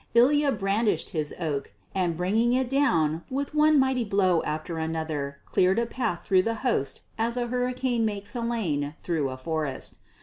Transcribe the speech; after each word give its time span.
Ilya 0.15 0.51
brandished 0.53 1.11
his 1.11 1.31
oak, 1.39 1.73
and 1.93 2.17
bringing 2.17 2.53
it 2.53 2.67
down 2.67 3.23
with 3.29 3.53
one 3.53 3.77
mighty 3.79 4.03
blow 4.03 4.41
after 4.41 4.79
another 4.79 5.37
cleared 5.45 5.77
a 5.77 5.85
path 5.85 6.25
through 6.25 6.41
the 6.41 6.55
host 6.65 7.01
as 7.19 7.37
a 7.37 7.45
hurricane 7.45 8.03
makes 8.03 8.35
a 8.35 8.41
lane 8.41 8.95
through 9.03 9.29
a 9.29 9.37
forest. 9.37 9.99